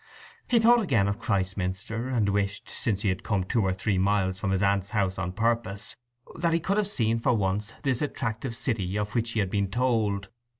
[0.47, 4.39] He thought again of Christminster, and wished, since he had come two or three miles
[4.39, 5.95] from his aunt's house on purpose,
[6.39, 9.69] that he could have seen for once this attractive city of which he had been
[9.69, 10.29] told.